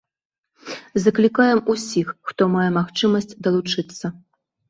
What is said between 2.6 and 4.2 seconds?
магчымасць, далучыцца.